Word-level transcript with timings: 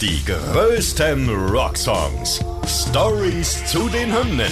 Die 0.00 0.24
größten 0.24 1.28
Rocksongs. 1.50 2.42
Stories 2.66 3.62
zu 3.66 3.86
den 3.90 4.10
Hymnen. 4.10 4.50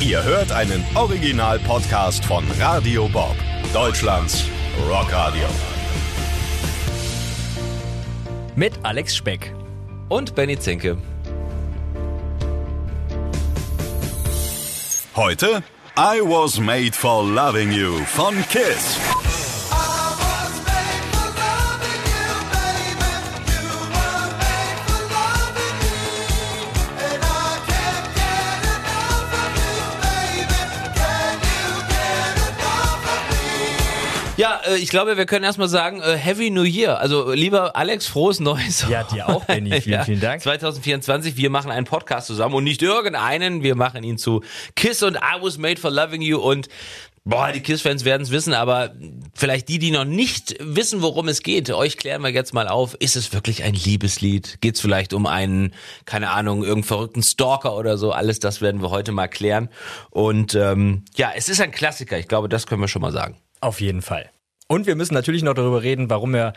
Ihr 0.00 0.24
hört 0.24 0.50
einen 0.50 0.82
Original-Podcast 0.94 2.24
von 2.24 2.42
Radio 2.58 3.08
Bob, 3.08 3.36
Deutschlands 3.74 4.46
Rockradio. 4.88 5.44
Mit 8.56 8.72
Alex 8.82 9.16
Speck. 9.16 9.52
Und 10.08 10.34
Benny 10.34 10.58
Zinke. 10.58 10.96
Heute 15.14 15.62
I 15.98 16.20
Was 16.22 16.58
Made 16.58 16.92
for 16.92 17.22
Loving 17.22 17.70
You 17.70 17.98
von 18.06 18.34
Kiss. 18.48 19.11
Ja, 34.42 34.60
äh, 34.66 34.76
ich 34.78 34.88
glaube, 34.88 35.16
wir 35.16 35.24
können 35.24 35.44
erstmal 35.44 35.68
sagen, 35.68 36.00
äh, 36.00 36.16
Heavy 36.16 36.50
New 36.50 36.64
Year. 36.64 36.98
Also 36.98 37.30
lieber 37.30 37.76
Alex, 37.76 38.08
frohes 38.08 38.40
Neues. 38.40 38.84
Ja, 38.90 39.04
dir 39.04 39.28
auch, 39.28 39.44
Benny. 39.44 39.70
Vielen, 39.80 39.98
Ja, 40.00 40.04
vielen 40.04 40.20
Dank. 40.20 40.42
2024, 40.42 41.36
wir 41.36 41.48
machen 41.48 41.70
einen 41.70 41.86
Podcast 41.86 42.26
zusammen 42.26 42.56
und 42.56 42.64
nicht 42.64 42.82
irgendeinen, 42.82 43.62
wir 43.62 43.76
machen 43.76 44.02
ihn 44.02 44.18
zu 44.18 44.42
Kiss 44.74 45.04
und 45.04 45.14
I 45.14 45.40
Was 45.40 45.58
Made 45.58 45.80
for 45.80 45.92
Loving 45.92 46.22
You 46.22 46.40
und 46.40 46.68
Boah, 47.24 47.52
die 47.52 47.60
Kiss-Fans 47.60 48.04
werden 48.04 48.22
es 48.22 48.32
wissen, 48.32 48.52
aber 48.52 48.96
vielleicht 49.32 49.68
die, 49.68 49.78
die 49.78 49.92
noch 49.92 50.04
nicht 50.04 50.56
wissen, 50.58 51.02
worum 51.02 51.28
es 51.28 51.44
geht, 51.44 51.70
euch 51.70 51.96
klären 51.96 52.20
wir 52.22 52.30
jetzt 52.30 52.52
mal 52.52 52.66
auf. 52.66 52.96
Ist 52.96 53.14
es 53.14 53.32
wirklich 53.32 53.62
ein 53.62 53.74
Liebeslied? 53.74 54.60
Geht 54.60 54.74
es 54.74 54.80
vielleicht 54.80 55.12
um 55.12 55.26
einen, 55.26 55.72
keine 56.04 56.30
Ahnung, 56.30 56.62
irgendeinen 56.62 56.82
verrückten 56.82 57.22
Stalker 57.22 57.76
oder 57.76 57.96
so? 57.96 58.10
Alles 58.10 58.40
das 58.40 58.60
werden 58.60 58.82
wir 58.82 58.90
heute 58.90 59.12
mal 59.12 59.28
klären. 59.28 59.68
Und 60.10 60.56
ähm, 60.56 61.04
ja, 61.14 61.30
es 61.32 61.48
ist 61.48 61.60
ein 61.60 61.70
Klassiker. 61.70 62.18
Ich 62.18 62.26
glaube, 62.26 62.48
das 62.48 62.66
können 62.66 62.80
wir 62.80 62.88
schon 62.88 63.02
mal 63.02 63.12
sagen. 63.12 63.36
Auf 63.60 63.80
jeden 63.80 64.02
Fall. 64.02 64.31
Und 64.72 64.86
wir 64.86 64.96
müssen 64.96 65.12
natürlich 65.12 65.42
noch 65.42 65.52
darüber 65.52 65.82
reden, 65.82 66.08
warum 66.08 66.34
er 66.34 66.54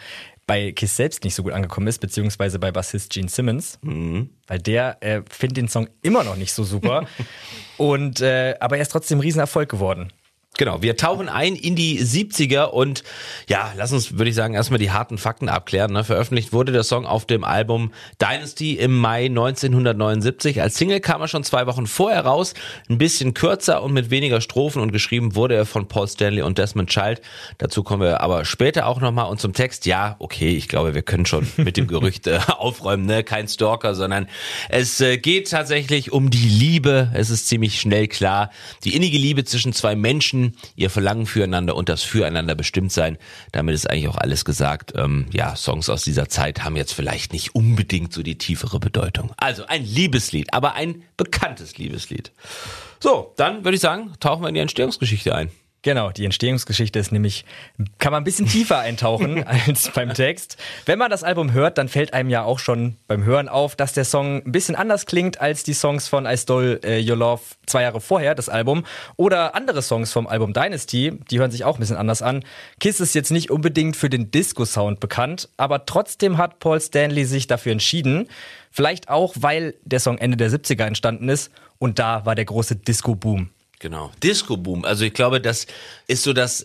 bei 0.47 0.71
Kiss 0.71 0.95
selbst 0.95 1.25
nicht 1.25 1.35
so 1.35 1.43
gut 1.43 1.51
angekommen 1.51 1.87
ist, 1.87 1.99
beziehungsweise 1.99 2.59
bei 2.59 2.71
Bassist 2.71 3.11
Gene 3.11 3.27
Simmons. 3.27 3.77
Weil 4.47 4.59
der 4.59 5.03
äh, 5.03 5.21
findet 5.29 5.57
den 5.57 5.67
Song 5.67 5.89
immer 6.01 6.23
noch 6.23 6.37
nicht 6.37 6.53
so 6.53 6.63
super. 6.63 7.07
Und 7.77 8.21
äh, 8.21 8.55
aber 8.61 8.77
er 8.77 8.83
ist 8.83 8.93
trotzdem 8.93 9.17
ein 9.17 9.21
Riesenerfolg 9.21 9.67
geworden. 9.67 10.13
Genau, 10.57 10.81
wir 10.81 10.95
tauchen 10.95 11.27
ein 11.27 11.55
in 11.55 11.75
die 11.75 11.99
70er 11.99 12.65
und 12.65 13.03
ja, 13.49 13.73
lass 13.75 13.91
uns, 13.91 14.17
würde 14.17 14.29
ich 14.29 14.35
sagen, 14.35 14.53
erstmal 14.53 14.79
die 14.79 14.91
harten 14.91 15.17
Fakten 15.17 15.49
abklären. 15.49 15.91
Ne? 15.91 16.05
Veröffentlicht 16.05 16.53
wurde 16.53 16.71
der 16.71 16.83
Song 16.83 17.05
auf 17.05 17.25
dem 17.25 17.43
Album 17.43 17.91
Dynasty 18.21 18.75
im 18.75 18.97
Mai 18.97 19.25
1979. 19.25 20.61
Als 20.61 20.77
Single 20.77 21.01
kam 21.01 21.19
er 21.19 21.27
schon 21.27 21.43
zwei 21.43 21.67
Wochen 21.67 21.87
vorher 21.87 22.25
raus, 22.25 22.53
ein 22.89 22.97
bisschen 22.97 23.33
kürzer 23.33 23.83
und 23.83 23.91
mit 23.91 24.11
weniger 24.11 24.39
Strophen 24.39 24.81
und 24.81 24.93
geschrieben 24.93 25.35
wurde 25.35 25.55
er 25.55 25.65
von 25.65 25.89
Paul 25.89 26.07
Stanley 26.07 26.41
und 26.41 26.57
Desmond 26.57 26.89
Child. 26.89 27.21
Dazu 27.57 27.83
kommen 27.83 28.03
wir 28.03 28.21
aber 28.21 28.45
später 28.45 28.87
auch 28.87 29.01
nochmal. 29.01 29.29
Und 29.29 29.41
zum 29.41 29.51
Text, 29.51 29.85
ja, 29.85 30.15
okay, 30.19 30.55
ich 30.55 30.69
glaube, 30.69 30.95
wir 30.95 31.01
können 31.01 31.25
schon 31.25 31.45
mit 31.57 31.75
dem 31.75 31.87
Gerücht 31.87 32.27
äh, 32.27 32.39
aufräumen, 32.47 33.05
ne? 33.05 33.25
kein 33.25 33.49
Stalker, 33.49 33.93
sondern 33.93 34.27
es 34.69 35.01
äh, 35.01 35.17
geht 35.17 35.51
tatsächlich 35.51 36.13
um 36.13 36.29
die 36.29 36.47
Liebe. 36.47 37.11
Es 37.13 37.29
ist 37.29 37.49
ziemlich 37.49 37.81
schnell 37.81 38.07
klar. 38.07 38.51
Die 38.85 38.95
innige 38.95 39.17
Liebe 39.17 39.43
zwischen 39.43 39.73
zwei 39.73 39.97
Menschen, 39.97 40.44
ihr 40.75 40.89
Verlangen 40.89 41.25
füreinander 41.25 41.75
und 41.75 41.89
das 41.89 42.03
Füreinander 42.03 42.55
bestimmt 42.55 42.91
sein. 42.91 43.17
Damit 43.51 43.75
ist 43.75 43.89
eigentlich 43.89 44.07
auch 44.07 44.17
alles 44.17 44.45
gesagt. 44.45 44.93
Ähm, 44.95 45.27
ja, 45.31 45.55
Songs 45.55 45.89
aus 45.89 46.03
dieser 46.03 46.29
Zeit 46.29 46.63
haben 46.63 46.75
jetzt 46.75 46.93
vielleicht 46.93 47.33
nicht 47.33 47.55
unbedingt 47.55 48.13
so 48.13 48.23
die 48.23 48.37
tiefere 48.37 48.79
Bedeutung. 48.79 49.33
Also 49.37 49.65
ein 49.67 49.83
Liebeslied, 49.83 50.53
aber 50.53 50.75
ein 50.75 51.03
bekanntes 51.17 51.77
Liebeslied. 51.77 52.31
So, 52.99 53.33
dann 53.37 53.63
würde 53.63 53.75
ich 53.75 53.81
sagen, 53.81 54.13
tauchen 54.19 54.43
wir 54.43 54.49
in 54.49 54.55
die 54.55 54.61
Entstehungsgeschichte 54.61 55.33
ein. 55.35 55.49
Genau, 55.85 56.09
die 56.09 56.25
Entstehungsgeschichte 56.25 56.97
ist 56.97 57.11
nämlich, 57.11 57.45
kann 57.99 58.11
man 58.11 58.23
ein 58.23 58.23
bisschen 58.23 58.47
tiefer 58.47 58.79
eintauchen 58.79 59.43
als 59.47 59.91
beim 59.93 60.15
Text. 60.15 60.57
Wenn 60.87 60.97
man 60.97 61.11
das 61.11 61.23
Album 61.23 61.53
hört, 61.53 61.77
dann 61.77 61.89
fällt 61.89 62.11
einem 62.11 62.31
ja 62.31 62.41
auch 62.41 62.57
schon 62.57 62.95
beim 63.07 63.23
Hören 63.23 63.47
auf, 63.47 63.75
dass 63.75 63.93
der 63.93 64.03
Song 64.03 64.41
ein 64.43 64.51
bisschen 64.51 64.75
anders 64.75 65.05
klingt 65.05 65.39
als 65.39 65.63
die 65.63 65.75
Songs 65.75 66.07
von 66.07 66.25
I 66.25 66.37
Stole 66.37 66.79
äh, 66.81 67.07
Your 67.07 67.17
Love 67.17 67.43
zwei 67.67 67.83
Jahre 67.83 68.01
vorher, 68.01 68.33
das 68.33 68.49
Album. 68.49 68.83
Oder 69.15 69.53
andere 69.53 69.83
Songs 69.83 70.11
vom 70.11 70.25
Album 70.25 70.53
Dynasty, 70.53 71.19
die 71.29 71.37
hören 71.37 71.51
sich 71.51 71.65
auch 71.65 71.75
ein 71.75 71.81
bisschen 71.81 71.97
anders 71.97 72.23
an. 72.23 72.43
Kiss 72.79 72.99
ist 72.99 73.13
jetzt 73.13 73.29
nicht 73.29 73.51
unbedingt 73.51 73.95
für 73.95 74.09
den 74.09 74.31
Disco-Sound 74.31 74.99
bekannt, 74.99 75.49
aber 75.55 75.85
trotzdem 75.85 76.39
hat 76.39 76.57
Paul 76.57 76.81
Stanley 76.81 77.25
sich 77.25 77.45
dafür 77.45 77.73
entschieden. 77.73 78.27
Vielleicht 78.71 79.09
auch, 79.09 79.35
weil 79.37 79.75
der 79.83 79.99
Song 79.99 80.17
Ende 80.17 80.35
der 80.35 80.49
70er 80.49 80.85
entstanden 80.85 81.29
ist 81.29 81.51
und 81.77 81.99
da 81.99 82.25
war 82.25 82.33
der 82.33 82.45
große 82.45 82.75
Disco-Boom. 82.75 83.51
Genau. 83.79 84.11
Disco-Boom. 84.23 84.85
Also 84.85 85.05
ich 85.05 85.13
glaube, 85.13 85.41
das 85.41 85.67
ist 86.07 86.23
so 86.23 86.33
das 86.33 86.63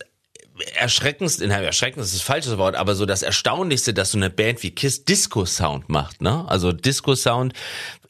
erschreckendste, 0.75 1.47
nein, 1.47 1.63
erschreckend 1.63 2.03
ist 2.03 2.13
das 2.13 2.21
falsche 2.21 2.57
Wort, 2.57 2.75
aber 2.75 2.95
so 2.95 3.05
das 3.05 3.23
Erstaunlichste, 3.23 3.93
dass 3.93 4.11
so 4.11 4.17
eine 4.17 4.29
Band 4.29 4.61
wie 4.63 4.71
Kiss 4.71 5.05
Disco-Sound 5.05 5.89
macht, 5.89 6.21
ne? 6.21 6.45
Also 6.47 6.71
Disco-Sound 6.71 7.53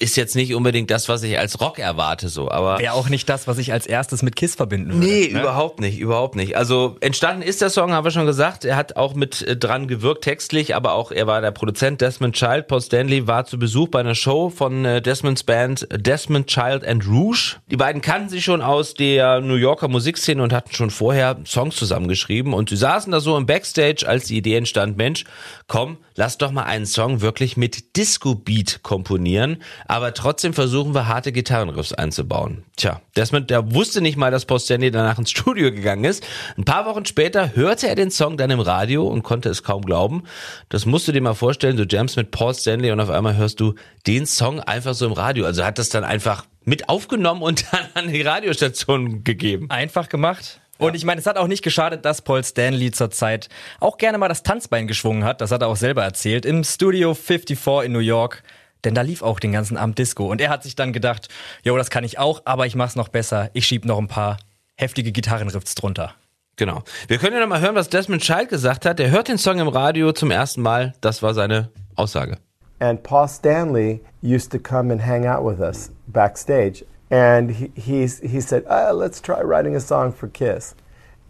ist 0.01 0.17
jetzt 0.17 0.35
nicht 0.35 0.55
unbedingt 0.55 0.89
das, 0.89 1.07
was 1.09 1.23
ich 1.23 1.37
als 1.37 1.61
Rock 1.61 1.79
erwarte, 1.79 2.27
so, 2.29 2.49
aber. 2.49 2.79
Wäre 2.79 2.93
auch 2.93 3.09
nicht 3.09 3.29
das, 3.29 3.47
was 3.47 3.57
ich 3.57 3.71
als 3.71 3.85
erstes 3.85 4.23
mit 4.23 4.35
Kiss 4.35 4.55
verbinden 4.55 4.93
würde. 4.93 5.05
Nee, 5.05 5.29
ne? 5.31 5.39
überhaupt 5.39 5.79
nicht, 5.79 5.99
überhaupt 5.99 6.35
nicht. 6.35 6.57
Also 6.57 6.97
entstanden 7.01 7.43
ist 7.43 7.61
der 7.61 7.69
Song, 7.69 7.91
haben 7.93 8.03
wir 8.03 8.11
schon 8.11 8.25
gesagt. 8.25 8.65
Er 8.65 8.75
hat 8.75 8.95
auch 8.95 9.13
mit 9.13 9.41
äh, 9.43 9.55
dran 9.55 9.87
gewirkt 9.87 10.23
textlich, 10.23 10.75
aber 10.75 10.93
auch 10.93 11.11
er 11.11 11.27
war 11.27 11.41
der 11.41 11.51
Produzent 11.51 12.01
Desmond 12.01 12.35
Child. 12.35 12.67
Paul 12.67 12.81
Stanley 12.81 13.27
war 13.27 13.45
zu 13.45 13.59
Besuch 13.59 13.89
bei 13.89 13.99
einer 13.99 14.15
Show 14.15 14.49
von 14.49 14.85
äh, 14.85 15.01
Desmonds 15.01 15.43
Band 15.43 15.87
Desmond 15.91 16.47
Child 16.47 16.85
and 16.85 17.07
Rouge. 17.07 17.57
Die 17.69 17.77
beiden 17.77 18.01
kannten 18.01 18.29
sich 18.29 18.43
schon 18.43 18.61
aus 18.61 18.95
der 18.95 19.39
New 19.41 19.55
Yorker 19.55 19.87
Musikszene 19.87 20.41
und 20.41 20.51
hatten 20.51 20.73
schon 20.73 20.89
vorher 20.89 21.37
Songs 21.45 21.75
zusammengeschrieben 21.75 22.53
und 22.53 22.69
sie 22.69 22.77
saßen 22.77 23.11
da 23.11 23.19
so 23.19 23.37
im 23.37 23.45
Backstage, 23.45 24.07
als 24.07 24.25
die 24.25 24.37
Idee 24.37 24.55
entstand, 24.55 24.97
Mensch, 24.97 25.25
komm, 25.67 25.97
lass 26.15 26.37
doch 26.37 26.51
mal 26.51 26.63
einen 26.63 26.85
Song 26.85 27.21
wirklich 27.21 27.57
mit 27.57 27.95
Disco-Beat 27.97 28.81
komponieren, 28.83 29.61
aber 29.91 30.13
trotzdem 30.13 30.53
versuchen 30.53 30.95
wir 30.95 31.09
harte 31.09 31.33
Gitarrenriffs 31.33 31.91
einzubauen. 31.91 32.63
Tja, 32.77 33.01
Desmond, 33.17 33.49
der 33.49 33.73
wusste 33.73 33.99
nicht 33.99 34.15
mal, 34.15 34.31
dass 34.31 34.45
Paul 34.45 34.61
Stanley 34.61 34.89
danach 34.89 35.19
ins 35.19 35.31
Studio 35.31 35.69
gegangen 35.69 36.05
ist. 36.05 36.25
Ein 36.57 36.63
paar 36.63 36.85
Wochen 36.85 37.05
später 37.05 37.57
hörte 37.57 37.89
er 37.89 37.95
den 37.95 38.09
Song 38.09 38.37
dann 38.37 38.51
im 38.51 38.61
Radio 38.61 39.05
und 39.05 39.23
konnte 39.23 39.49
es 39.49 39.63
kaum 39.63 39.81
glauben. 39.81 40.23
Das 40.69 40.85
musst 40.85 41.09
du 41.09 41.11
dir 41.11 41.19
mal 41.19 41.33
vorstellen, 41.33 41.75
du 41.75 41.83
jamst 41.83 42.15
mit 42.15 42.31
Paul 42.31 42.53
Stanley 42.53 42.91
und 42.91 43.01
auf 43.01 43.09
einmal 43.09 43.35
hörst 43.35 43.59
du 43.59 43.75
den 44.07 44.25
Song 44.25 44.61
einfach 44.61 44.93
so 44.93 45.05
im 45.05 45.11
Radio. 45.11 45.45
Also 45.45 45.65
hat 45.65 45.77
das 45.77 45.89
dann 45.89 46.05
einfach 46.05 46.45
mit 46.63 46.87
aufgenommen 46.87 47.41
und 47.41 47.65
dann 47.73 48.05
an 48.05 48.13
die 48.13 48.21
Radiostation 48.21 49.25
gegeben. 49.25 49.69
Einfach 49.69 50.07
gemacht. 50.07 50.61
Und 50.77 50.95
ich 50.95 51.03
meine, 51.03 51.19
es 51.19 51.27
hat 51.27 51.35
auch 51.35 51.47
nicht 51.47 51.63
geschadet, 51.63 52.05
dass 52.05 52.21
Paul 52.21 52.45
Stanley 52.45 52.91
zur 52.91 53.11
Zeit 53.11 53.49
auch 53.81 53.97
gerne 53.97 54.17
mal 54.17 54.29
das 54.29 54.41
Tanzbein 54.41 54.87
geschwungen 54.87 55.25
hat. 55.25 55.41
Das 55.41 55.51
hat 55.51 55.61
er 55.61 55.67
auch 55.67 55.75
selber 55.75 56.01
erzählt. 56.01 56.45
Im 56.45 56.63
Studio 56.63 57.13
54 57.13 57.85
in 57.85 57.91
New 57.91 57.99
York. 57.99 58.41
Denn 58.83 58.95
da 58.95 59.01
lief 59.01 59.21
auch 59.21 59.39
den 59.39 59.51
ganzen 59.51 59.77
Abend 59.77 59.97
Disco. 59.97 60.29
Und 60.29 60.41
er 60.41 60.49
hat 60.49 60.63
sich 60.63 60.75
dann 60.75 60.93
gedacht, 60.93 61.29
jo, 61.63 61.77
das 61.77 61.89
kann 61.89 62.03
ich 62.03 62.19
auch, 62.19 62.41
aber 62.45 62.65
ich 62.65 62.75
mach's 62.75 62.95
noch 62.95 63.09
besser. 63.09 63.49
Ich 63.53 63.67
schieb 63.67 63.85
noch 63.85 63.97
ein 63.97 64.07
paar 64.07 64.37
heftige 64.75 65.11
Gitarrenriffs 65.11 65.75
drunter. 65.75 66.13
Genau. 66.55 66.83
Wir 67.07 67.17
können 67.17 67.33
ja 67.33 67.39
noch 67.39 67.47
mal 67.47 67.61
hören, 67.61 67.75
was 67.75 67.89
Desmond 67.89 68.21
Child 68.21 68.49
gesagt 68.49 68.85
hat. 68.85 68.99
Er 68.99 69.11
hört 69.11 69.27
den 69.27 69.37
Song 69.37 69.59
im 69.59 69.67
Radio 69.67 70.11
zum 70.11 70.31
ersten 70.31 70.61
Mal. 70.61 70.93
Das 71.01 71.23
war 71.23 71.33
seine 71.33 71.69
Aussage. 71.95 72.37
And 72.79 73.03
Paul 73.03 73.27
Stanley 73.27 74.01
used 74.21 74.51
to 74.51 74.59
come 74.59 74.91
and 74.91 75.01
hang 75.01 75.25
out 75.27 75.45
with 75.45 75.59
us 75.59 75.91
backstage. 76.07 76.83
And 77.11 77.51
he, 77.51 77.71
he's, 77.75 78.19
he 78.19 78.41
said, 78.41 78.65
ah, 78.67 78.91
let's 78.91 79.21
try 79.21 79.41
writing 79.41 79.75
a 79.75 79.79
song 79.79 80.13
for 80.13 80.27
Kiss. 80.27 80.75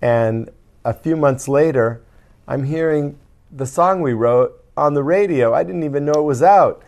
And 0.02 0.50
a 0.86 0.94
few 0.94 1.16
months 1.18 1.48
later, 1.48 2.02
I'm 2.48 2.64
hearing 2.64 3.18
the 3.52 3.66
song 3.66 4.02
we 4.02 4.14
wrote 4.14 4.52
on 4.78 4.94
the 4.94 5.04
radio. 5.04 5.54
I 5.54 5.64
didn't 5.64 5.84
even 5.84 6.06
know 6.06 6.14
it 6.14 6.24
was 6.24 6.42
out. 6.42 6.84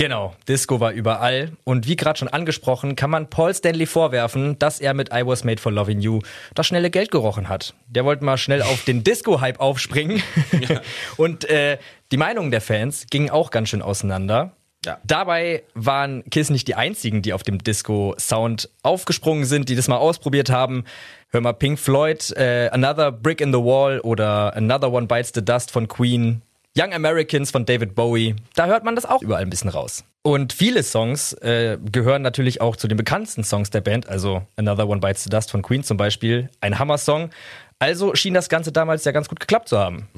Genau, 0.00 0.34
Disco 0.48 0.80
war 0.80 0.92
überall. 0.92 1.52
Und 1.64 1.86
wie 1.86 1.94
gerade 1.94 2.18
schon 2.18 2.28
angesprochen, 2.28 2.96
kann 2.96 3.10
man 3.10 3.28
Paul 3.28 3.52
Stanley 3.52 3.84
vorwerfen, 3.84 4.58
dass 4.58 4.80
er 4.80 4.94
mit 4.94 5.12
I 5.12 5.26
Was 5.26 5.44
Made 5.44 5.60
for 5.60 5.70
Loving 5.70 6.00
You 6.00 6.20
das 6.54 6.66
schnelle 6.66 6.88
Geld 6.88 7.10
gerochen 7.10 7.50
hat. 7.50 7.74
Der 7.86 8.06
wollte 8.06 8.24
mal 8.24 8.38
schnell 8.38 8.62
auf 8.62 8.82
den 8.84 9.04
Disco-Hype 9.04 9.60
aufspringen. 9.60 10.22
Und 11.18 11.44
äh, 11.50 11.76
die 12.12 12.16
Meinungen 12.16 12.50
der 12.50 12.62
Fans 12.62 13.08
gingen 13.10 13.28
auch 13.28 13.50
ganz 13.50 13.68
schön 13.68 13.82
auseinander. 13.82 14.56
Ja. 14.86 14.96
Dabei 15.04 15.64
waren 15.74 16.24
Kiss 16.30 16.48
nicht 16.48 16.66
die 16.66 16.76
einzigen, 16.76 17.20
die 17.20 17.34
auf 17.34 17.42
dem 17.42 17.62
Disco-Sound 17.62 18.70
aufgesprungen 18.82 19.44
sind, 19.44 19.68
die 19.68 19.76
das 19.76 19.86
mal 19.86 19.98
ausprobiert 19.98 20.48
haben. 20.48 20.84
Hör 21.28 21.42
mal 21.42 21.52
Pink 21.52 21.78
Floyd, 21.78 22.34
äh, 22.38 22.70
Another 22.72 23.12
Brick 23.12 23.42
in 23.42 23.52
the 23.52 23.58
Wall 23.58 24.00
oder 24.00 24.56
Another 24.56 24.90
One 24.90 25.08
Bites 25.08 25.32
the 25.34 25.44
Dust 25.44 25.70
von 25.70 25.88
Queen. 25.88 26.40
Young 26.78 26.92
Americans 26.92 27.50
von 27.50 27.66
David 27.66 27.94
Bowie, 27.94 28.36
da 28.54 28.66
hört 28.66 28.84
man 28.84 28.94
das 28.94 29.04
auch 29.04 29.22
überall 29.22 29.42
ein 29.42 29.50
bisschen 29.50 29.70
raus. 29.70 30.04
Und 30.22 30.52
viele 30.52 30.82
Songs 30.82 31.32
äh, 31.34 31.78
gehören 31.90 32.22
natürlich 32.22 32.60
auch 32.60 32.76
zu 32.76 32.86
den 32.86 32.96
bekanntesten 32.96 33.42
Songs 33.42 33.70
der 33.70 33.80
Band, 33.80 34.08
also 34.08 34.42
Another 34.56 34.88
One 34.88 35.00
Bites 35.00 35.24
the 35.24 35.30
Dust 35.30 35.50
von 35.50 35.62
Queen 35.62 35.82
zum 35.82 35.96
Beispiel, 35.96 36.48
ein 36.60 36.78
Hammer-Song. 36.78 37.30
Also 37.78 38.14
schien 38.14 38.34
das 38.34 38.48
Ganze 38.48 38.70
damals 38.70 39.04
ja 39.04 39.12
ganz 39.12 39.28
gut 39.28 39.40
geklappt 39.40 39.68
zu 39.68 39.78
haben. 39.78 40.08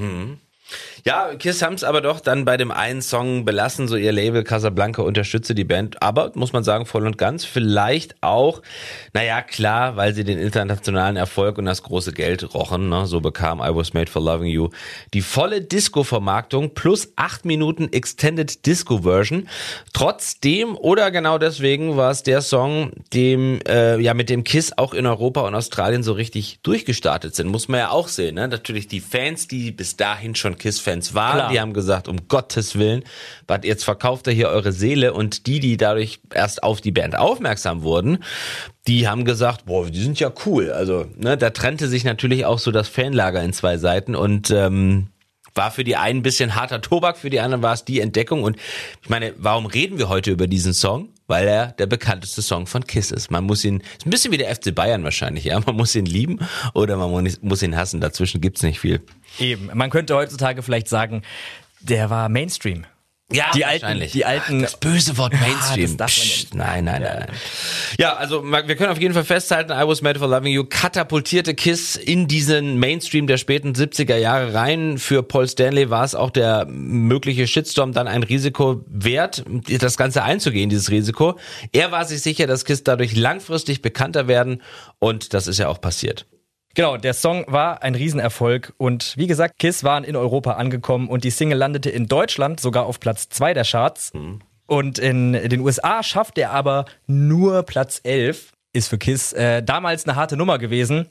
Ja, 1.04 1.34
Kiss 1.34 1.62
haben 1.62 1.74
es 1.74 1.84
aber 1.84 2.00
doch 2.00 2.20
dann 2.20 2.44
bei 2.44 2.56
dem 2.56 2.70
einen 2.70 3.02
Song 3.02 3.44
belassen, 3.44 3.88
so 3.88 3.96
ihr 3.96 4.12
Label 4.12 4.44
Casablanca 4.44 5.02
unterstütze 5.02 5.54
die 5.54 5.64
Band. 5.64 6.02
Aber, 6.02 6.32
muss 6.34 6.52
man 6.52 6.64
sagen, 6.64 6.86
voll 6.86 7.06
und 7.06 7.18
ganz. 7.18 7.44
Vielleicht 7.44 8.16
auch, 8.22 8.62
naja, 9.12 9.42
klar, 9.42 9.96
weil 9.96 10.14
sie 10.14 10.24
den 10.24 10.38
internationalen 10.38 11.16
Erfolg 11.16 11.58
und 11.58 11.66
das 11.66 11.82
große 11.82 12.12
Geld 12.12 12.54
rochen. 12.54 12.88
Ne? 12.88 13.06
So 13.06 13.20
bekam 13.20 13.60
I 13.60 13.74
Was 13.74 13.94
Made 13.94 14.10
for 14.10 14.22
Loving 14.22 14.48
You 14.48 14.68
die 15.14 15.22
volle 15.22 15.60
Disco-Vermarktung 15.60 16.74
plus 16.74 17.12
acht 17.16 17.44
Minuten 17.44 17.92
Extended 17.92 18.64
Disco-Version. 18.66 19.48
Trotzdem 19.92 20.76
oder 20.76 21.10
genau 21.10 21.38
deswegen 21.38 21.96
war 21.96 22.10
es 22.10 22.22
der 22.22 22.42
Song, 22.42 22.92
dem 23.12 23.60
äh, 23.66 23.98
ja 24.00 24.14
mit 24.14 24.28
dem 24.28 24.44
Kiss 24.44 24.76
auch 24.76 24.94
in 24.94 25.06
Europa 25.06 25.42
und 25.42 25.54
Australien 25.54 26.02
so 26.02 26.12
richtig 26.12 26.60
durchgestartet 26.62 27.34
sind. 27.34 27.48
Muss 27.48 27.68
man 27.68 27.80
ja 27.80 27.90
auch 27.90 28.08
sehen. 28.08 28.36
Ne? 28.36 28.48
Natürlich 28.48 28.88
die 28.88 29.00
Fans, 29.00 29.48
die 29.48 29.70
bis 29.72 29.96
dahin 29.96 30.34
schon 30.34 30.56
Kiss-Fans 30.62 31.14
waren, 31.14 31.36
Klar. 31.36 31.50
die 31.50 31.60
haben 31.60 31.72
gesagt, 31.72 32.08
um 32.08 32.28
Gottes 32.28 32.78
Willen, 32.78 33.04
was 33.46 33.60
jetzt 33.64 33.84
verkauft 33.84 34.26
er 34.28 34.32
hier 34.32 34.48
eure 34.48 34.72
Seele 34.72 35.12
und 35.12 35.46
die, 35.46 35.60
die 35.60 35.76
dadurch 35.76 36.20
erst 36.32 36.62
auf 36.62 36.80
die 36.80 36.92
Band 36.92 37.16
aufmerksam 37.16 37.82
wurden, 37.82 38.18
die 38.86 39.08
haben 39.08 39.24
gesagt, 39.24 39.66
boah, 39.66 39.86
die 39.90 40.00
sind 40.00 40.18
ja 40.20 40.32
cool. 40.46 40.70
Also, 40.70 41.06
ne, 41.16 41.36
da 41.36 41.50
trennte 41.50 41.88
sich 41.88 42.04
natürlich 42.04 42.46
auch 42.46 42.58
so 42.58 42.70
das 42.70 42.88
Fanlager 42.88 43.42
in 43.42 43.52
zwei 43.52 43.76
Seiten 43.76 44.14
und 44.14 44.50
ähm, 44.50 45.08
war 45.54 45.70
für 45.70 45.84
die 45.84 45.96
einen 45.96 46.20
ein 46.20 46.22
bisschen 46.22 46.54
harter 46.54 46.80
Tobak, 46.80 47.18
für 47.18 47.30
die 47.30 47.40
anderen 47.40 47.62
war 47.62 47.74
es 47.74 47.84
die 47.84 48.00
Entdeckung. 48.00 48.42
Und 48.42 48.56
ich 49.02 49.08
meine, 49.08 49.34
warum 49.36 49.66
reden 49.66 49.98
wir 49.98 50.08
heute 50.08 50.30
über 50.30 50.46
diesen 50.46 50.72
Song? 50.72 51.08
Weil 51.32 51.48
er 51.48 51.68
der 51.68 51.86
bekannteste 51.86 52.42
Song 52.42 52.66
von 52.66 52.84
Kiss 52.84 53.10
ist. 53.10 53.30
Man 53.30 53.44
muss 53.44 53.64
ihn, 53.64 53.80
ist 53.80 54.04
ein 54.04 54.10
bisschen 54.10 54.32
wie 54.32 54.36
der 54.36 54.54
FC 54.54 54.74
Bayern 54.74 55.02
wahrscheinlich, 55.02 55.44
ja. 55.44 55.58
Man 55.60 55.76
muss 55.76 55.94
ihn 55.94 56.04
lieben 56.04 56.40
oder 56.74 56.98
man 56.98 57.26
muss 57.40 57.62
ihn 57.62 57.74
hassen. 57.74 58.02
Dazwischen 58.02 58.42
gibt's 58.42 58.62
nicht 58.62 58.78
viel. 58.78 59.00
Eben. 59.38 59.70
Man 59.72 59.88
könnte 59.88 60.14
heutzutage 60.14 60.62
vielleicht 60.62 60.88
sagen, 60.88 61.22
der 61.80 62.10
war 62.10 62.28
Mainstream. 62.28 62.84
Ja, 63.32 63.46
Die 63.54 63.64
alten- 63.64 64.00
die 64.12 64.24
alten- 64.24 64.62
das 64.62 64.76
böse 64.78 65.16
Wort 65.18 65.32
Mainstream. 65.32 65.96
darf 65.96 66.16
man 66.16 66.26
ja 66.26 66.32
Psst, 66.32 66.54
nein, 66.54 66.84
nein, 66.84 67.02
nein, 67.02 67.16
nein. 67.28 67.28
Ja, 67.98 68.14
also 68.16 68.42
wir 68.44 68.76
können 68.76 68.90
auf 68.90 69.00
jeden 69.00 69.14
Fall 69.14 69.24
festhalten, 69.24 69.72
I 69.72 69.86
Was 69.86 70.02
Made 70.02 70.18
for 70.18 70.28
Loving 70.28 70.52
You 70.52 70.64
katapultierte 70.64 71.54
Kiss 71.54 71.96
in 71.96 72.28
diesen 72.28 72.78
Mainstream 72.78 73.26
der 73.26 73.36
späten 73.38 73.74
70er 73.74 74.16
Jahre 74.16 74.54
rein. 74.54 74.98
Für 74.98 75.22
Paul 75.22 75.48
Stanley 75.48 75.90
war 75.90 76.04
es 76.04 76.14
auch 76.14 76.30
der 76.30 76.66
mögliche 76.68 77.46
Shitstorm 77.46 77.92
dann 77.92 78.08
ein 78.08 78.22
Risiko 78.22 78.82
wert, 78.86 79.44
das 79.80 79.96
Ganze 79.96 80.22
einzugehen, 80.22 80.70
dieses 80.70 80.90
Risiko. 80.90 81.38
Er 81.72 81.92
war 81.92 82.04
sich 82.04 82.20
sicher, 82.22 82.46
dass 82.46 82.64
Kiss 82.64 82.84
dadurch 82.84 83.16
langfristig 83.16 83.82
bekannter 83.82 84.28
werden 84.28 84.62
und 84.98 85.34
das 85.34 85.46
ist 85.46 85.58
ja 85.58 85.68
auch 85.68 85.80
passiert. 85.80 86.26
Genau, 86.74 86.96
der 86.96 87.12
Song 87.12 87.44
war 87.48 87.82
ein 87.82 87.94
Riesenerfolg 87.94 88.72
und 88.78 89.14
wie 89.18 89.26
gesagt, 89.26 89.58
Kiss 89.58 89.84
waren 89.84 90.04
in 90.04 90.16
Europa 90.16 90.52
angekommen 90.52 91.08
und 91.08 91.24
die 91.24 91.30
Single 91.30 91.58
landete 91.58 91.90
in 91.90 92.06
Deutschland 92.06 92.60
sogar 92.60 92.86
auf 92.86 92.98
Platz 92.98 93.28
2 93.28 93.52
der 93.54 93.64
Charts. 93.64 94.10
Und 94.66 94.98
in 94.98 95.34
den 95.34 95.60
USA 95.60 96.02
schaffte 96.02 96.42
er 96.42 96.52
aber 96.52 96.86
nur 97.06 97.62
Platz 97.64 98.00
11. 98.04 98.52
Ist 98.72 98.88
für 98.88 98.96
Kiss 98.96 99.34
äh, 99.34 99.62
damals 99.62 100.06
eine 100.06 100.16
harte 100.16 100.38
Nummer 100.38 100.58
gewesen. 100.58 101.08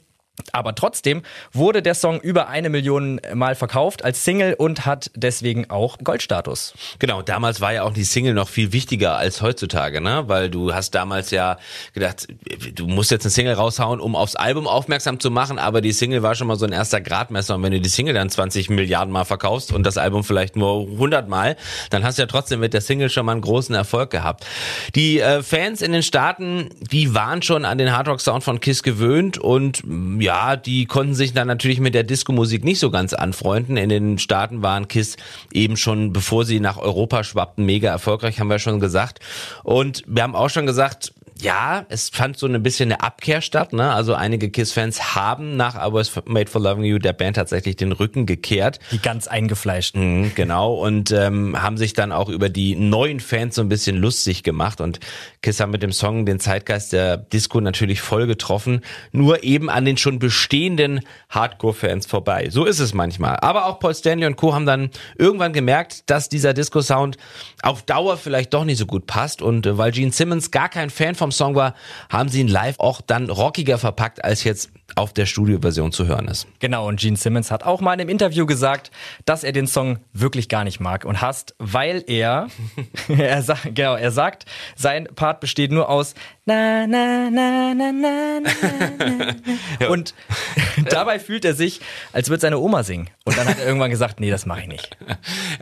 Aber 0.52 0.74
trotzdem 0.74 1.22
wurde 1.52 1.82
der 1.82 1.94
Song 1.94 2.18
über 2.20 2.48
eine 2.48 2.70
Million 2.70 3.20
Mal 3.34 3.54
verkauft 3.54 4.02
als 4.02 4.24
Single 4.24 4.54
und 4.54 4.86
hat 4.86 5.10
deswegen 5.14 5.68
auch 5.68 5.98
Goldstatus. 6.02 6.72
Genau, 6.98 7.20
damals 7.20 7.60
war 7.60 7.74
ja 7.74 7.82
auch 7.82 7.92
die 7.92 8.04
Single 8.04 8.32
noch 8.32 8.48
viel 8.48 8.72
wichtiger 8.72 9.16
als 9.16 9.42
heutzutage, 9.42 10.00
ne? 10.00 10.24
Weil 10.28 10.48
du 10.48 10.72
hast 10.72 10.94
damals 10.94 11.30
ja 11.32 11.58
gedacht, 11.92 12.28
du 12.74 12.86
musst 12.86 13.10
jetzt 13.10 13.24
eine 13.24 13.30
Single 13.30 13.54
raushauen, 13.54 14.00
um 14.00 14.16
aufs 14.16 14.34
Album 14.34 14.66
aufmerksam 14.66 15.20
zu 15.20 15.30
machen, 15.30 15.58
aber 15.58 15.82
die 15.82 15.92
Single 15.92 16.22
war 16.22 16.34
schon 16.34 16.46
mal 16.46 16.56
so 16.56 16.64
ein 16.64 16.72
erster 16.72 17.02
Gradmesser 17.02 17.56
und 17.56 17.62
wenn 17.62 17.72
du 17.72 17.80
die 17.80 17.90
Single 17.90 18.14
dann 18.14 18.30
20 18.30 18.70
Milliarden 18.70 19.12
Mal 19.12 19.24
verkaufst 19.24 19.70
und 19.70 19.84
das 19.84 19.98
Album 19.98 20.24
vielleicht 20.24 20.56
nur 20.56 20.88
100 20.92 21.28
Mal, 21.28 21.56
dann 21.90 22.04
hast 22.04 22.16
du 22.16 22.22
ja 22.22 22.26
trotzdem 22.26 22.60
mit 22.60 22.72
der 22.72 22.80
Single 22.80 23.10
schon 23.10 23.26
mal 23.26 23.32
einen 23.32 23.42
großen 23.42 23.74
Erfolg 23.74 24.10
gehabt. 24.10 24.46
Die 24.94 25.20
äh, 25.20 25.42
Fans 25.42 25.82
in 25.82 25.92
den 25.92 26.02
Staaten, 26.02 26.70
die 26.90 27.14
waren 27.14 27.42
schon 27.42 27.66
an 27.66 27.76
den 27.76 27.94
Hardrock 27.94 28.22
Sound 28.22 28.44
von 28.44 28.60
Kiss 28.60 28.82
gewöhnt 28.82 29.36
und 29.36 29.82
ja, 30.22 30.54
die 30.54 30.86
konnten 30.86 31.14
sich 31.14 31.32
dann 31.32 31.48
natürlich 31.48 31.80
mit 31.80 31.94
der 31.94 32.04
Disco-Musik 32.04 32.64
nicht 32.64 32.78
so 32.78 32.90
ganz 32.92 33.12
anfreunden. 33.12 33.76
In 33.76 33.88
den 33.88 34.18
Staaten 34.18 34.62
waren 34.62 34.86
Kiss 34.86 35.16
eben 35.52 35.76
schon, 35.76 36.12
bevor 36.12 36.44
sie 36.44 36.60
nach 36.60 36.78
Europa 36.78 37.24
schwappten, 37.24 37.66
mega 37.66 37.90
erfolgreich, 37.90 38.38
haben 38.38 38.48
wir 38.48 38.60
schon 38.60 38.78
gesagt. 38.78 39.18
Und 39.64 40.04
wir 40.06 40.22
haben 40.22 40.36
auch 40.36 40.48
schon 40.48 40.64
gesagt, 40.64 41.12
ja, 41.42 41.84
es 41.88 42.08
fand 42.08 42.38
so 42.38 42.46
ein 42.46 42.62
bisschen 42.62 42.92
eine 42.92 43.02
Abkehr 43.02 43.40
statt. 43.40 43.72
Ne? 43.72 43.92
Also 43.92 44.14
einige 44.14 44.50
Kiss-Fans 44.50 45.14
haben 45.14 45.56
nach 45.56 45.74
I 45.74 45.92
Was 45.92 46.12
Made 46.24 46.48
for 46.48 46.60
Loving 46.60 46.84
You 46.84 46.98
der 46.98 47.12
Band 47.12 47.36
tatsächlich 47.36 47.76
den 47.76 47.92
Rücken 47.92 48.26
gekehrt. 48.26 48.78
Die 48.92 49.00
ganz 49.00 49.26
eingefleischten. 49.26 50.22
Mhm, 50.22 50.34
genau, 50.34 50.74
und 50.74 51.10
ähm, 51.10 51.60
haben 51.60 51.76
sich 51.76 51.94
dann 51.94 52.12
auch 52.12 52.28
über 52.28 52.48
die 52.48 52.76
neuen 52.76 53.18
Fans 53.18 53.56
so 53.56 53.62
ein 53.62 53.68
bisschen 53.68 53.96
lustig 53.96 54.44
gemacht. 54.44 54.80
Und 54.80 55.00
Kiss 55.42 55.58
haben 55.58 55.72
mit 55.72 55.82
dem 55.82 55.92
Song 55.92 56.26
den 56.26 56.38
Zeitgeist 56.38 56.92
der 56.92 57.16
Disco 57.16 57.60
natürlich 57.60 58.00
voll 58.00 58.26
getroffen, 58.26 58.80
nur 59.10 59.42
eben 59.42 59.68
an 59.68 59.84
den 59.84 59.96
schon 59.96 60.20
bestehenden 60.20 61.00
Hardcore-Fans 61.28 62.06
vorbei. 62.06 62.48
So 62.50 62.64
ist 62.64 62.78
es 62.78 62.94
manchmal. 62.94 63.36
Aber 63.40 63.66
auch 63.66 63.80
Paul 63.80 63.94
Stanley 63.94 64.26
und 64.26 64.36
Co. 64.36 64.54
haben 64.54 64.66
dann 64.66 64.90
irgendwann 65.18 65.52
gemerkt, 65.52 66.08
dass 66.08 66.28
dieser 66.28 66.54
Disco-Sound 66.54 67.16
auf 67.62 67.82
Dauer 67.82 68.16
vielleicht 68.16 68.54
doch 68.54 68.64
nicht 68.64 68.78
so 68.78 68.86
gut 68.86 69.06
passt. 69.06 69.42
Und 69.42 69.66
äh, 69.66 69.76
weil 69.76 69.90
Gene 69.90 70.12
Simmons 70.12 70.52
gar 70.52 70.68
kein 70.68 70.90
Fan 70.90 71.16
vom 71.16 71.31
Song 71.32 71.54
war, 71.54 71.74
haben 72.10 72.28
sie 72.28 72.40
ihn 72.40 72.48
live 72.48 72.78
auch 72.78 73.00
dann 73.00 73.30
rockiger 73.30 73.78
verpackt, 73.78 74.24
als 74.24 74.44
jetzt 74.44 74.70
auf 74.96 75.12
der 75.12 75.26
Studioversion 75.26 75.92
zu 75.92 76.06
hören 76.06 76.28
ist. 76.28 76.46
Genau, 76.58 76.88
und 76.88 77.00
Gene 77.00 77.16
Simmons 77.16 77.50
hat 77.50 77.64
auch 77.64 77.80
mal 77.80 77.94
in 77.94 78.00
einem 78.00 78.10
Interview 78.10 78.46
gesagt, 78.46 78.90
dass 79.24 79.44
er 79.44 79.52
den 79.52 79.66
Song 79.66 79.98
wirklich 80.12 80.48
gar 80.48 80.64
nicht 80.64 80.80
mag 80.80 81.04
und 81.04 81.20
hasst, 81.20 81.54
weil 81.58 82.04
er, 82.06 82.48
er 83.08 83.42
sagt, 83.42 83.74
genau, 83.74 83.96
er 83.96 84.10
sagt, 84.10 84.46
sein 84.76 85.08
Part 85.14 85.40
besteht 85.40 85.72
nur 85.72 85.88
aus 85.88 86.14
na 86.44 86.86
na 86.88 87.30
na 87.30 87.72
na 87.72 87.92
na 87.92 88.40
na, 88.40 89.32
na. 89.78 89.88
und 89.88 90.12
dabei 90.90 91.20
fühlt 91.20 91.44
er 91.44 91.54
sich, 91.54 91.80
als 92.12 92.30
würde 92.30 92.40
seine 92.40 92.58
Oma 92.58 92.82
singen. 92.82 93.08
Und 93.24 93.38
dann 93.38 93.46
hat 93.46 93.60
er 93.60 93.66
irgendwann 93.66 93.90
gesagt, 93.90 94.18
nee, 94.18 94.30
das 94.30 94.44
mache 94.44 94.62
ich 94.62 94.66
nicht. 94.66 94.96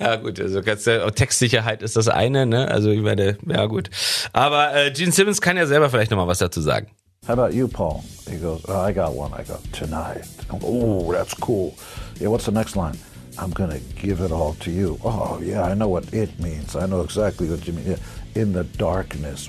Ja 0.00 0.16
gut, 0.16 0.40
also 0.40 0.60
äh, 0.60 1.12
Textsicherheit 1.12 1.82
ist 1.82 1.96
das 1.96 2.08
eine, 2.08 2.46
ne? 2.46 2.68
Also 2.68 2.90
ich 2.90 3.02
meine, 3.02 3.36
ja 3.46 3.66
gut. 3.66 3.90
Aber 4.32 4.74
äh, 4.74 4.90
Gene 4.90 5.12
Simmons 5.12 5.40
kann 5.42 5.56
ja 5.56 5.66
selber 5.66 5.90
vielleicht 5.90 6.10
nochmal 6.10 6.28
was 6.28 6.38
dazu 6.38 6.62
sagen. 6.62 6.90
How 7.30 7.34
about 7.34 7.54
you, 7.54 7.68
Paul? 7.68 8.02
He 8.28 8.38
goes, 8.38 8.64
oh, 8.66 8.80
I 8.80 8.90
got 8.90 9.14
one. 9.14 9.32
I 9.32 9.44
go, 9.44 9.56
tonight. 9.70 10.26
Oh, 10.50 11.12
that's 11.12 11.32
cool. 11.32 11.76
Yeah, 12.16 12.26
what's 12.26 12.46
the 12.46 12.50
next 12.50 12.74
line? 12.74 12.98
I'm 13.38 13.52
going 13.52 13.70
to 13.70 13.78
give 13.94 14.20
it 14.20 14.32
all 14.32 14.54
to 14.54 14.70
you. 14.72 14.98
Oh, 15.04 15.38
yeah, 15.40 15.62
I 15.62 15.74
know 15.74 15.86
what 15.86 16.12
it 16.12 16.36
means. 16.40 16.74
I 16.74 16.86
know 16.86 17.02
exactly 17.02 17.48
what 17.48 17.64
you 17.68 17.74
mean. 17.74 17.86
Yeah. 17.86 17.98
In 18.34 18.52
the 18.52 18.64
darkness. 18.64 19.48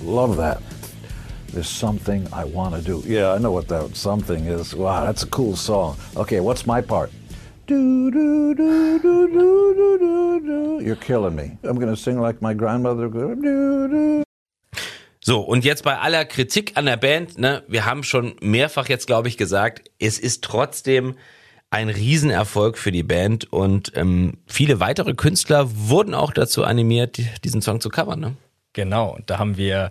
Love 0.00 0.38
that. 0.38 0.62
There's 1.48 1.68
something 1.68 2.26
I 2.32 2.44
want 2.44 2.74
to 2.74 2.80
do. 2.80 3.02
Yeah, 3.04 3.32
I 3.32 3.36
know 3.36 3.52
what 3.52 3.68
that 3.68 3.94
something 3.94 4.46
is. 4.46 4.74
Wow, 4.74 5.04
that's 5.04 5.24
a 5.24 5.28
cool 5.28 5.56
song. 5.56 5.98
Okay, 6.16 6.40
what's 6.40 6.66
my 6.66 6.80
part? 6.80 7.12
Do, 7.66 8.10
do, 8.10 8.54
do, 8.54 8.98
do, 8.98 9.28
do, 9.28 9.98
do, 9.98 10.40
do. 10.40 10.82
You're 10.82 10.96
killing 10.96 11.36
me. 11.36 11.58
I'm 11.64 11.78
going 11.78 11.94
to 11.94 12.00
sing 12.00 12.18
like 12.18 12.40
my 12.40 12.54
grandmother. 12.54 13.08
Do, 13.10 13.34
do. 13.34 14.25
So, 15.28 15.40
und 15.40 15.64
jetzt 15.64 15.82
bei 15.82 15.98
aller 15.98 16.24
Kritik 16.24 16.76
an 16.76 16.86
der 16.86 16.96
Band, 16.96 17.36
ne, 17.36 17.64
wir 17.66 17.84
haben 17.84 18.04
schon 18.04 18.36
mehrfach 18.40 18.88
jetzt, 18.88 19.08
glaube 19.08 19.26
ich, 19.26 19.36
gesagt, 19.36 19.90
es 19.98 20.20
ist 20.20 20.44
trotzdem 20.44 21.16
ein 21.68 21.88
Riesenerfolg 21.88 22.78
für 22.78 22.92
die 22.92 23.02
Band 23.02 23.52
und 23.52 23.90
ähm, 23.96 24.34
viele 24.46 24.78
weitere 24.78 25.14
Künstler 25.14 25.66
wurden 25.68 26.14
auch 26.14 26.32
dazu 26.32 26.62
animiert, 26.62 27.18
diesen 27.42 27.60
Song 27.60 27.80
zu 27.80 27.88
covern. 27.88 28.20
Ne? 28.20 28.36
Genau, 28.72 29.16
und 29.16 29.28
da 29.28 29.40
haben 29.40 29.56
wir 29.56 29.90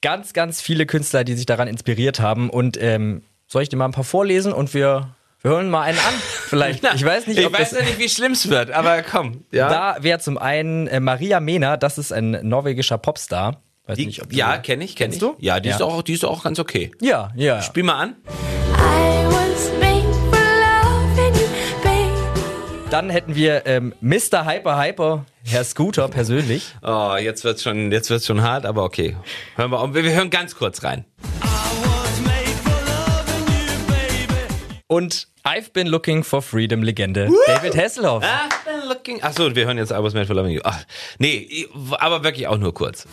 ganz, 0.00 0.32
ganz 0.32 0.62
viele 0.62 0.86
Künstler, 0.86 1.24
die 1.24 1.34
sich 1.34 1.44
daran 1.44 1.68
inspiriert 1.68 2.18
haben. 2.20 2.48
Und 2.48 2.82
ähm, 2.82 3.20
soll 3.46 3.64
ich 3.64 3.68
dir 3.68 3.76
mal 3.76 3.84
ein 3.84 3.92
paar 3.92 4.02
vorlesen 4.02 4.50
und 4.50 4.72
wir, 4.72 5.14
wir 5.42 5.50
hören 5.50 5.68
mal 5.68 5.82
einen 5.82 5.98
an? 5.98 6.14
Vielleicht. 6.46 6.82
ich 6.94 7.04
weiß 7.04 7.26
nicht, 7.26 7.38
ich 7.38 7.52
weiß 7.52 7.72
ja 7.72 7.82
nicht, 7.82 7.98
wie 7.98 8.08
schlimm 8.08 8.32
es 8.32 8.48
wird, 8.48 8.70
aber 8.70 9.02
komm. 9.02 9.44
Ja, 9.52 9.68
Da 9.68 10.02
wäre 10.02 10.20
zum 10.20 10.38
einen 10.38 10.86
äh, 10.86 11.00
Maria 11.00 11.38
Mena, 11.38 11.76
das 11.76 11.98
ist 11.98 12.14
ein 12.14 12.38
norwegischer 12.48 12.96
Popstar. 12.96 13.60
Weiß 13.90 13.96
die, 13.98 14.06
nicht, 14.06 14.22
ob 14.22 14.30
du- 14.30 14.36
ja 14.36 14.56
kenne 14.58 14.84
ich, 14.84 14.96
kenne 14.96 15.14
ich. 15.14 15.20
Kennst 15.20 15.22
du? 15.22 15.36
Ja, 15.38 15.60
die, 15.60 15.68
Ist 15.68 15.80
Ja. 15.80 15.86
auch, 15.86 16.02
die 16.02 16.14
ist 16.14 16.24
auch 16.24 16.42
ganz 16.42 16.58
okay. 16.58 16.90
Ja, 17.00 17.30
ja. 17.36 17.60
Spiel 17.62 17.82
mal 17.84 17.94
an. 17.94 18.16
Dann 22.90 23.08
hätten 23.08 23.36
wir 23.36 23.66
ähm, 23.66 23.94
Mr. 24.00 24.44
Hyper 24.46 24.76
Hyper, 24.82 25.24
Herr 25.44 25.62
Scooter 25.62 26.08
persönlich. 26.08 26.74
Oh, 26.82 27.14
jetzt 27.20 27.44
wird's 27.44 27.62
schon, 27.62 27.92
jetzt 27.92 28.10
wird's 28.10 28.26
schon 28.26 28.42
hart, 28.42 28.66
aber 28.66 28.82
okay. 28.82 29.16
Hören 29.54 29.70
wir, 29.70 29.94
wir 29.94 30.12
hören 30.12 30.28
ganz 30.30 30.56
kurz 30.56 30.82
rein. 30.82 31.04
Und 34.90 35.28
I've 35.44 35.72
been 35.72 35.86
looking 35.86 36.24
for 36.24 36.42
freedom 36.42 36.82
Legende, 36.82 37.28
David 37.46 37.76
Hasselhoff. 37.76 38.24
Achso, 39.22 39.54
wir 39.54 39.64
hören 39.64 39.78
jetzt 39.78 39.92
I 39.92 40.02
Was 40.02 40.14
Made 40.14 40.26
for 40.26 40.34
Loving 40.34 40.50
You. 40.50 40.62
Ach, 40.64 40.84
nee, 41.20 41.68
aber 41.92 42.24
wirklich 42.24 42.48
auch 42.48 42.58
nur 42.58 42.74
kurz. 42.74 43.06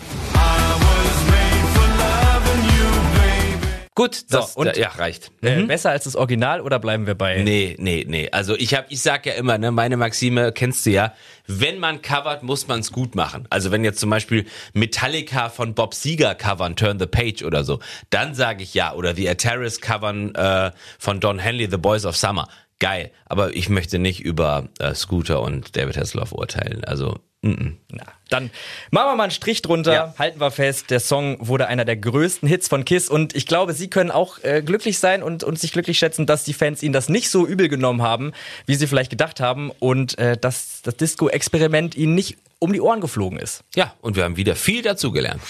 Gut, 3.98 4.26
das 4.30 4.56
und- 4.56 4.68
da, 4.68 4.74
ja, 4.74 4.90
reicht. 4.90 5.32
Äh, 5.42 5.64
besser 5.64 5.90
als 5.90 6.04
das 6.04 6.16
Original 6.16 6.62
oder 6.62 6.78
bleiben 6.78 7.08
wir 7.08 7.16
bei? 7.16 7.42
Nee, 7.42 7.76
nee, 7.80 8.06
nee. 8.08 8.30
Also 8.32 8.56
ich 8.56 8.76
hab, 8.76 8.92
ich 8.92 9.02
sag 9.02 9.26
ja 9.26 9.34
immer, 9.34 9.58
ne, 9.58 9.72
meine 9.72 9.98
Maxime 9.98 10.52
kennst 10.52 10.86
du 10.86 10.92
ja, 10.92 11.16
wenn 11.48 11.80
man 11.80 12.04
covert, 12.04 12.44
muss 12.44 12.68
man 12.68 12.82
es 12.82 12.92
gut 12.92 13.16
machen. 13.16 13.48
Also 13.50 13.72
wenn 13.72 13.84
jetzt 13.84 14.00
zum 14.00 14.12
Beispiel 14.12 14.46
Metallica 14.74 15.50
von 15.50 15.74
Bob 15.74 15.96
Seger 15.96 16.36
covern, 16.36 16.76
Turn 16.76 17.00
the 17.00 17.08
Page 17.08 17.42
oder 17.42 17.64
so, 17.64 17.80
dann 18.12 18.36
sage 18.36 18.62
ich 18.62 18.76
ja. 18.76 18.94
Oder 18.94 19.16
The 19.16 19.30
Ataris 19.30 19.82
covern 19.82 20.36
äh, 20.36 20.70
von 21.00 21.20
Don 21.20 21.40
Henley, 21.40 21.68
The 21.68 21.78
Boys 21.78 22.06
of 22.06 22.16
Summer. 22.16 22.48
Geil. 22.78 23.10
Aber 23.26 23.56
ich 23.56 23.68
möchte 23.68 23.98
nicht 23.98 24.20
über 24.20 24.70
äh, 24.78 24.94
Scooter 24.94 25.42
und 25.42 25.76
David 25.76 25.98
Hasselhoff 25.98 26.34
urteilen. 26.34 26.84
Also, 26.84 27.18
mm 27.48 27.54
-mm. 27.54 27.74
Na, 27.90 28.04
dann 28.30 28.50
machen 28.92 29.08
wir 29.12 29.16
mal 29.16 29.24
einen 29.24 29.32
Strich 29.32 29.62
drunter, 29.62 29.94
Ja. 29.94 30.14
halten 30.20 30.40
wir 30.40 30.52
fest, 30.52 30.90
der 30.90 31.00
Song 31.00 31.38
wurde 31.40 31.68
einer 31.68 31.86
der 31.86 31.96
größten 31.96 32.48
Hits 32.48 32.68
von 32.68 32.84
Kiss 32.86 33.10
und 33.10 33.36
ich 33.36 33.46
glaube, 33.46 33.74
Sie 33.74 33.90
können 33.90 34.12
auch 34.12 34.44
äh, 34.44 34.62
glücklich 34.62 35.00
sein 35.00 35.24
und, 35.24 35.44
und 35.44 35.58
sich 35.60 35.72
glücklich 35.72 35.98
schätzen, 35.98 36.26
dass 36.26 36.44
die 36.44 36.54
Fans 36.54 36.84
Ihnen 36.84 36.94
das 36.94 37.10
nicht 37.10 37.30
so 37.30 37.48
übel 37.48 37.70
genommen 37.70 38.02
haben, 38.02 38.34
wie 38.66 38.76
Sie 38.76 38.88
vielleicht 38.88 39.10
gedacht 39.12 39.40
haben 39.40 39.72
und 39.80 40.18
äh, 40.20 40.38
dass 40.38 40.82
das 40.84 40.96
Disco-Experiment 40.98 41.96
Ihnen 41.96 42.16
nicht 42.16 42.38
um 42.60 42.74
die 42.74 42.82
Ohren 42.82 43.02
geflogen 43.02 43.38
ist. 43.40 43.62
ja, 43.76 43.94
und 44.02 44.16
wir 44.16 44.24
haben 44.24 44.36
wieder 44.36 44.56
viel 44.56 44.82
dazugelernt. 44.82 45.42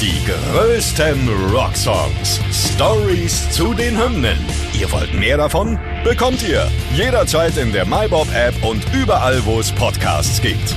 Die 0.00 0.12
größten 0.26 1.28
Rocksongs. 1.52 2.40
Stories 2.74 3.48
zu 3.50 3.74
den 3.74 3.96
Hymnen. 4.00 4.38
Ihr 4.78 4.90
wollt 4.92 5.12
mehr 5.14 5.36
davon? 5.36 5.78
Bekommt 6.04 6.42
ihr 6.42 6.68
jederzeit 6.94 7.56
in 7.56 7.72
der 7.72 7.84
MyBob-App 7.86 8.62
und 8.64 8.82
überall, 8.92 9.44
wo 9.44 9.60
es 9.60 9.70
Podcasts 9.72 10.40
gibt. 10.42 10.76